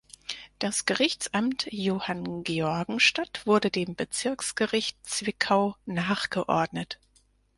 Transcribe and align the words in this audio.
Das 0.57 0.87
Gerichtsamt 0.87 1.67
Johanngeorgenstadt 1.71 3.45
wurde 3.45 3.69
dem 3.69 3.93
Bezirksgericht 3.93 4.97
Zwickau 5.07 5.75
nachgeordnet. 5.85 6.99